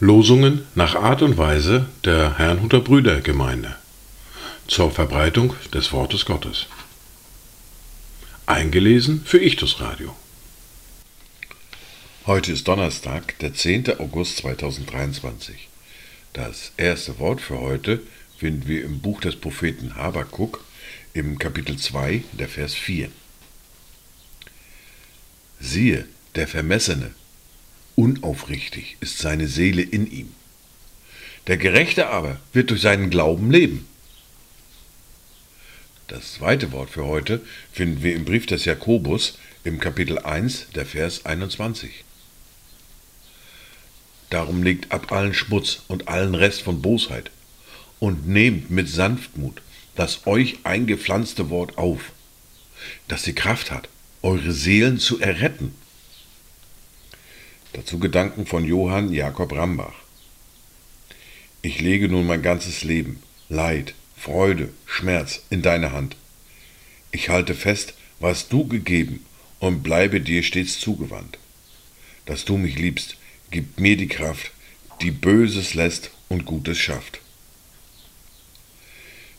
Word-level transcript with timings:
Losungen 0.00 0.66
nach 0.74 0.94
Art 0.94 1.22
und 1.22 1.38
Weise 1.38 1.86
der 2.04 2.38
Herrnhuter 2.38 2.80
Brüdergemeinde 2.80 3.76
zur 4.66 4.90
Verbreitung 4.90 5.54
des 5.72 5.92
Wortes 5.92 6.24
Gottes. 6.24 6.66
Eingelesen 8.46 9.22
für 9.24 9.38
Ichtus 9.38 9.80
Radio. 9.80 10.16
Heute 12.26 12.52
ist 12.52 12.66
Donnerstag, 12.66 13.38
der 13.38 13.54
10. 13.54 14.00
August 14.00 14.38
2023. 14.38 15.68
Das 16.32 16.72
erste 16.76 17.18
Wort 17.18 17.40
für 17.40 17.60
heute 17.60 18.00
finden 18.36 18.66
wir 18.66 18.84
im 18.84 19.00
Buch 19.00 19.20
des 19.20 19.36
Propheten 19.36 19.96
Habakuk 19.96 20.64
im 21.12 21.38
Kapitel 21.38 21.76
2, 21.76 22.22
der 22.32 22.48
Vers 22.48 22.74
4. 22.74 23.10
Siehe, 25.60 26.06
der 26.34 26.46
Vermessene, 26.46 27.12
unaufrichtig 27.96 28.96
ist 29.00 29.18
seine 29.18 29.48
Seele 29.48 29.82
in 29.82 30.10
ihm. 30.10 30.32
Der 31.46 31.56
Gerechte 31.56 32.08
aber 32.08 32.38
wird 32.52 32.70
durch 32.70 32.80
seinen 32.80 33.10
Glauben 33.10 33.50
leben. 33.50 33.86
Das 36.06 36.34
zweite 36.34 36.72
Wort 36.72 36.90
für 36.90 37.04
heute 37.04 37.42
finden 37.72 38.02
wir 38.02 38.14
im 38.14 38.24
Brief 38.24 38.46
des 38.46 38.64
Jakobus 38.64 39.38
im 39.64 39.78
Kapitel 39.78 40.18
1, 40.18 40.68
der 40.74 40.86
Vers 40.86 41.26
21. 41.26 42.04
Darum 44.30 44.62
legt 44.62 44.92
ab 44.92 45.10
allen 45.12 45.34
Schmutz 45.34 45.82
und 45.88 46.08
allen 46.08 46.34
Rest 46.34 46.62
von 46.62 46.80
Bosheit 46.80 47.30
und 47.98 48.28
nehmt 48.28 48.70
mit 48.70 48.88
Sanftmut 48.88 49.60
das 49.96 50.26
euch 50.26 50.58
eingepflanzte 50.62 51.50
Wort 51.50 51.76
auf, 51.76 52.12
das 53.08 53.24
die 53.24 53.34
Kraft 53.34 53.70
hat, 53.72 53.88
eure 54.28 54.52
Seelen 54.52 54.98
zu 54.98 55.20
erretten. 55.20 55.74
Dazu 57.72 57.98
Gedanken 57.98 58.44
von 58.44 58.62
Johann 58.66 59.10
Jakob 59.10 59.52
Rambach. 59.52 59.94
Ich 61.62 61.80
lege 61.80 62.10
nun 62.10 62.26
mein 62.26 62.42
ganzes 62.42 62.84
Leben, 62.84 63.22
Leid, 63.48 63.94
Freude, 64.18 64.68
Schmerz 64.84 65.40
in 65.48 65.62
deine 65.62 65.92
Hand. 65.92 66.14
Ich 67.10 67.30
halte 67.30 67.54
fest, 67.54 67.94
was 68.20 68.48
du 68.48 68.68
gegeben 68.68 69.24
und 69.60 69.82
bleibe 69.82 70.20
dir 70.20 70.42
stets 70.42 70.78
zugewandt. 70.78 71.38
Dass 72.26 72.44
du 72.44 72.58
mich 72.58 72.76
liebst, 72.76 73.16
gibt 73.50 73.80
mir 73.80 73.96
die 73.96 74.08
Kraft, 74.08 74.50
die 75.00 75.10
Böses 75.10 75.72
lässt 75.72 76.10
und 76.28 76.44
Gutes 76.44 76.76
schafft. 76.76 77.20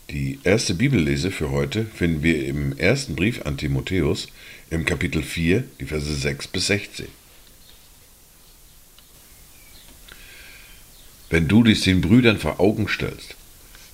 Die 0.09 0.39
erste 0.43 0.73
Bibellese 0.73 1.29
für 1.29 1.51
heute 1.51 1.85
finden 1.85 2.23
wir 2.23 2.43
im 2.47 2.75
ersten 2.79 3.15
Brief 3.15 3.45
an 3.45 3.57
Timotheus 3.57 4.27
im 4.71 4.83
Kapitel 4.83 5.21
4, 5.21 5.63
die 5.79 5.85
Verse 5.85 6.11
6 6.11 6.47
bis 6.47 6.65
16. 6.65 7.07
Wenn 11.29 11.47
du 11.47 11.63
dich 11.63 11.81
den 11.81 12.01
Brüdern 12.01 12.39
vor 12.39 12.59
Augen 12.59 12.87
stellst, 12.87 13.35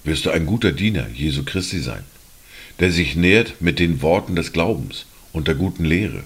wirst 0.06 0.26
du 0.26 0.30
ein 0.30 0.46
guter 0.46 0.72
Diener 0.72 1.10
Jesu 1.10 1.44
Christi 1.44 1.80
sein, 1.80 2.06
der 2.80 2.94
sich 2.94 3.18
nährt 3.18 3.60
mit 3.60 3.80
den 3.80 4.02
Worten 4.02 4.38
des 4.38 4.54
Glaubens 4.54 5.08
und 5.34 5.50
der 5.50 5.56
guten 5.56 5.84
Lehre, 5.84 6.24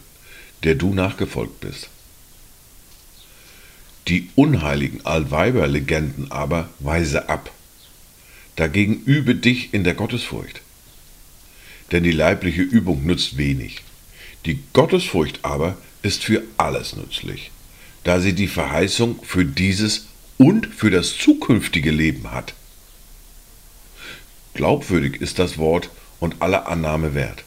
der 0.62 0.76
du 0.76 0.94
nachgefolgt 0.94 1.62
bist. 1.62 1.90
Die 4.08 4.30
unheiligen 4.36 5.04
Altweiberlegenden 5.04 6.32
aber 6.32 6.70
weise 6.78 7.28
ab. 7.28 7.52
Dagegen 8.60 9.04
übe 9.06 9.36
dich 9.36 9.74
in 9.74 9.86
der 9.86 9.94
Gottesfurcht. 9.94 10.60
Denn 11.94 12.04
die 12.04 12.12
leibliche 12.12 12.62
Übung 12.62 13.06
nützt 13.06 13.38
wenig. 13.38 13.84
Die 14.46 14.60
Gottesfurcht 14.74 15.40
aber 15.44 15.78
ist 16.02 16.26
für 16.26 16.44
alles 16.58 16.94
nützlich, 16.94 17.52
da 18.04 18.20
sie 18.20 18.34
die 18.34 18.50
Verheißung 18.50 19.24
für 19.24 19.46
dieses 19.46 20.08
und 20.38 20.66
für 20.66 20.92
das 20.92 21.18
zukünftige 21.18 21.90
Leben 21.90 22.32
hat. 22.34 22.54
Glaubwürdig 24.56 25.22
ist 25.22 25.40
das 25.40 25.58
Wort 25.58 25.90
und 26.20 26.42
alle 26.42 26.66
Annahme 26.66 27.14
wert. 27.14 27.46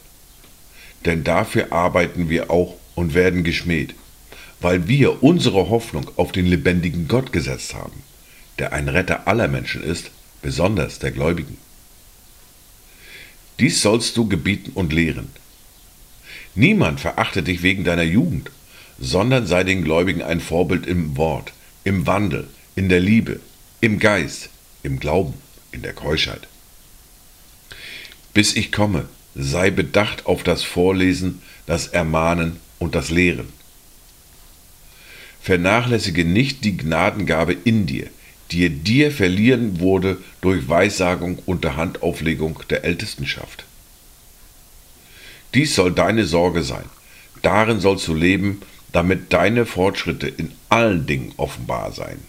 Denn 1.05 1.23
dafür 1.23 1.71
arbeiten 1.71 2.27
wir 2.27 2.49
auch 2.49 2.75
und 2.95 3.13
werden 3.13 3.43
geschmäht, 3.43 3.93
weil 4.61 4.87
wir 4.87 5.21
unsere 5.21 5.69
Hoffnung 5.69 6.09
auf 6.15 6.31
den 6.31 6.47
lebendigen 6.47 7.07
Gott 7.07 7.31
gesetzt 7.31 7.75
haben, 7.75 8.01
der 8.57 8.73
ein 8.73 8.89
Retter 8.89 9.27
aller 9.27 9.47
Menschen 9.47 9.83
ist, 9.83 10.09
besonders 10.43 10.99
der 10.99 11.11
Gläubigen. 11.11 11.57
Dies 13.59 13.81
sollst 13.81 14.15
du 14.17 14.27
gebieten 14.27 14.71
und 14.75 14.93
lehren. 14.93 15.29
Niemand 16.53 16.99
verachte 16.99 17.41
dich 17.41 17.63
wegen 17.63 17.83
deiner 17.83 18.03
Jugend, 18.03 18.51
sondern 18.99 19.47
sei 19.47 19.63
den 19.63 19.83
Gläubigen 19.83 20.21
ein 20.21 20.39
Vorbild 20.39 20.85
im 20.85 21.17
Wort, 21.17 21.53
im 21.83 22.05
Wandel, 22.05 22.47
in 22.75 22.89
der 22.89 22.99
Liebe, 22.99 23.39
im 23.81 23.99
Geist, 23.99 24.49
im 24.83 24.99
Glauben, 24.99 25.33
in 25.71 25.81
der 25.81 25.93
Keuschheit. 25.93 26.47
Bis 28.33 28.55
ich 28.55 28.71
komme, 28.71 29.07
sei 29.35 29.71
bedacht 29.71 30.25
auf 30.25 30.43
das 30.43 30.63
Vorlesen, 30.63 31.41
das 31.65 31.87
Ermahnen 31.87 32.57
und 32.79 32.95
das 32.95 33.09
Lehren. 33.09 33.47
Vernachlässige 35.41 36.25
nicht 36.25 36.63
die 36.63 36.77
Gnadengabe 36.77 37.53
in 37.53 37.85
dir, 37.85 38.09
die 38.53 38.69
dir 38.69 39.11
verliehen 39.11 39.79
wurde 39.79 40.17
durch 40.41 40.69
Weissagung 40.69 41.39
unter 41.47 41.75
Handauflegung 41.75 42.59
der 42.69 42.83
Ältestenschaft. 42.83 43.65
Dies 45.55 45.73
soll 45.73 45.91
deine 45.91 46.25
Sorge 46.25 46.63
sein. 46.63 46.85
Darin 47.41 47.79
sollst 47.79 48.07
du 48.07 48.13
leben, 48.13 48.61
damit 48.91 49.33
deine 49.33 49.65
Fortschritte 49.65 50.27
in 50.27 50.51
allen 50.69 51.07
Dingen 51.07 51.33
offenbar 51.37 51.91
seien. 51.91 52.21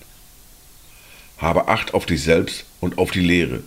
Habe 1.36 1.68
Acht 1.68 1.92
auf 1.92 2.06
dich 2.06 2.22
selbst 2.22 2.64
und 2.80 2.96
auf 2.96 3.10
die 3.10 3.20
Lehre. 3.20 3.62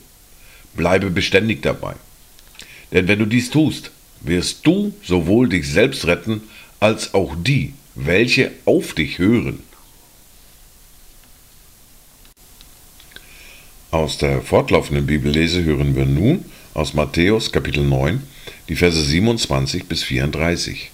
Bleibe 0.76 1.12
beständig 1.12 1.62
dabei. 1.62 1.94
Denn 2.92 3.08
wenn 3.08 3.20
du 3.20 3.26
dies 3.26 3.52
tust, 3.52 3.92
wirst 4.22 4.66
du 4.66 4.96
sowohl 5.04 5.50
dich 5.50 5.70
selbst 5.70 6.06
retten, 6.08 6.42
als 6.80 7.14
auch 7.14 7.36
die, 7.38 7.74
welche 7.94 8.52
auf 8.66 8.94
dich 8.94 9.20
hören. 9.20 9.62
Aus 13.92 14.18
der 14.18 14.42
fortlaufenden 14.42 15.06
Bibellese 15.06 15.64
hören 15.64 15.96
wir 15.96 16.06
nun 16.06 16.46
aus 16.74 16.94
Matthäus 16.94 17.52
Kapitel 17.52 17.84
9 17.84 18.22
die 18.70 18.76
Verse 18.76 19.02
27 19.02 19.86
bis 19.86 20.04
34. 20.04 20.92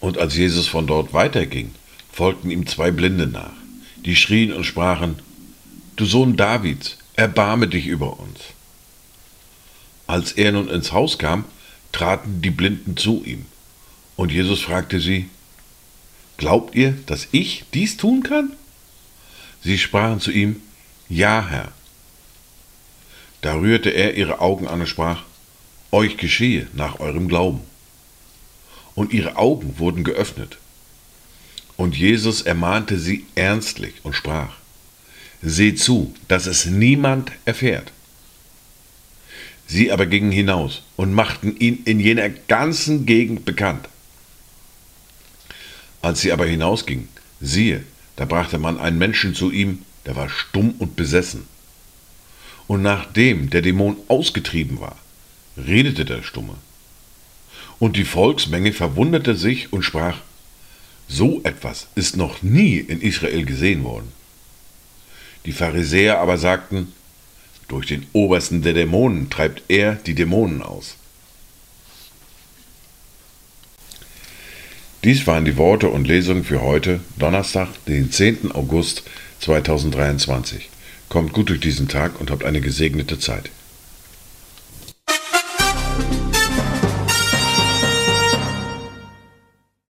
Und 0.00 0.18
als 0.18 0.36
Jesus 0.36 0.66
von 0.66 0.86
dort 0.86 1.12
weiterging, 1.12 1.72
folgten 2.12 2.50
ihm 2.50 2.66
zwei 2.66 2.90
Blinde 2.90 3.26
nach 3.26 3.60
die 4.04 4.16
schrien 4.16 4.52
und 4.52 4.64
sprachen, 4.64 5.16
Du 5.96 6.04
Sohn 6.04 6.36
Davids, 6.36 6.96
erbarme 7.14 7.68
dich 7.68 7.86
über 7.86 8.18
uns. 8.18 8.40
Als 10.06 10.32
er 10.32 10.52
nun 10.52 10.68
ins 10.68 10.92
Haus 10.92 11.18
kam, 11.18 11.44
traten 11.92 12.40
die 12.40 12.50
Blinden 12.50 12.96
zu 12.96 13.22
ihm, 13.24 13.44
und 14.16 14.32
Jesus 14.32 14.60
fragte 14.60 15.00
sie, 15.00 15.28
Glaubt 16.36 16.74
ihr, 16.74 16.94
dass 17.06 17.28
ich 17.32 17.64
dies 17.74 17.98
tun 17.98 18.22
kann? 18.22 18.52
Sie 19.62 19.78
sprachen 19.78 20.20
zu 20.20 20.30
ihm, 20.30 20.62
Ja, 21.08 21.46
Herr. 21.48 21.72
Da 23.42 23.54
rührte 23.54 23.90
er 23.90 24.14
ihre 24.14 24.40
Augen 24.40 24.68
an 24.68 24.80
und 24.80 24.86
sprach, 24.86 25.22
Euch 25.92 26.16
geschehe 26.16 26.68
nach 26.72 27.00
eurem 27.00 27.28
Glauben. 27.28 27.60
Und 28.94 29.12
ihre 29.12 29.36
Augen 29.36 29.78
wurden 29.78 30.04
geöffnet, 30.04 30.58
und 31.76 31.96
Jesus 31.96 32.42
ermahnte 32.42 32.98
sie 32.98 33.26
ernstlich 33.34 33.94
und 34.02 34.14
sprach, 34.14 34.56
Seht 35.42 35.80
zu, 35.80 36.14
dass 36.28 36.46
es 36.46 36.66
niemand 36.66 37.32
erfährt. 37.46 37.92
Sie 39.66 39.90
aber 39.90 40.06
gingen 40.06 40.32
hinaus 40.32 40.82
und 40.96 41.14
machten 41.14 41.56
ihn 41.56 41.82
in 41.84 41.98
jener 41.98 42.28
ganzen 42.28 43.06
Gegend 43.06 43.44
bekannt. 43.44 43.88
Als 46.02 46.20
sie 46.20 46.32
aber 46.32 46.44
hinausgingen, 46.44 47.08
siehe, 47.40 47.84
da 48.16 48.24
brachte 48.24 48.58
man 48.58 48.78
einen 48.78 48.98
Menschen 48.98 49.34
zu 49.34 49.50
ihm, 49.50 49.84
der 50.06 50.16
war 50.16 50.28
stumm 50.28 50.74
und 50.78 50.96
besessen. 50.96 51.46
Und 52.66 52.82
nachdem 52.82 53.50
der 53.50 53.62
Dämon 53.62 53.96
ausgetrieben 54.08 54.80
war, 54.80 54.96
redete 55.56 56.04
der 56.04 56.22
Stumme. 56.22 56.54
Und 57.78 57.96
die 57.96 58.04
Volksmenge 58.04 58.72
verwunderte 58.72 59.34
sich 59.34 59.72
und 59.72 59.82
sprach, 59.82 60.18
so 61.08 61.40
etwas 61.42 61.88
ist 61.96 62.16
noch 62.16 62.42
nie 62.42 62.76
in 62.76 63.00
Israel 63.00 63.44
gesehen 63.44 63.82
worden. 63.82 64.12
Die 65.46 65.52
Pharisäer 65.52 66.20
aber 66.20 66.38
sagten, 66.38 66.92
durch 67.66 67.86
den 67.86 68.06
Obersten 68.12 68.62
der 68.62 68.74
Dämonen 68.74 69.30
treibt 69.30 69.62
er 69.68 69.94
die 69.94 70.14
Dämonen 70.14 70.62
aus. 70.62 70.96
Dies 75.02 75.26
waren 75.26 75.46
die 75.46 75.56
Worte 75.56 75.88
und 75.88 76.06
Lesungen 76.06 76.44
für 76.44 76.60
heute, 76.60 77.00
Donnerstag, 77.18 77.68
den 77.86 78.12
10. 78.12 78.52
August 78.52 79.04
2023. 79.40 80.68
Kommt 81.08 81.32
gut 81.32 81.48
durch 81.48 81.60
diesen 81.60 81.88
Tag 81.88 82.20
und 82.20 82.30
habt 82.30 82.44
eine 82.44 82.60
gesegnete 82.60 83.18
Zeit. 83.18 83.50